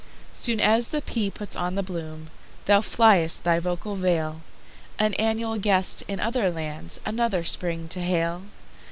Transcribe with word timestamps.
Soon 0.33 0.59
as 0.59 0.87
the 0.87 1.03
pea 1.03 1.29
puts 1.29 1.55
on 1.55 1.75
the 1.75 1.83
bloom, 1.83 2.31
Thou 2.65 2.81
fly'st 2.81 3.43
thy 3.43 3.59
vocal 3.59 3.93
vale, 3.93 4.41
An 4.97 5.13
annual 5.19 5.59
guest, 5.59 6.01
in 6.07 6.19
other 6.19 6.49
lands, 6.49 6.99
Another 7.05 7.43
Spring 7.43 7.87
to 7.89 7.99
hail. 8.01 8.41